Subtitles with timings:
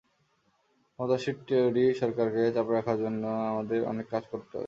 [0.89, 4.59] ক্ষমতাসীন টোরি সরকারকে চাপে রাখার জন্য আমাদের অনেক কাজ করতে হবে।